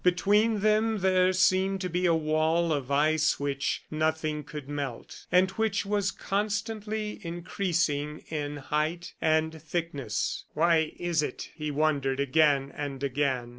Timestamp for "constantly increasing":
6.09-8.23